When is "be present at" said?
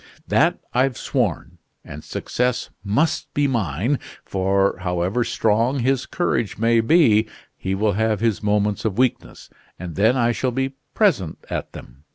10.49-11.73